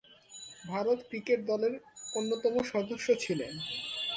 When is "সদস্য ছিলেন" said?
2.71-3.53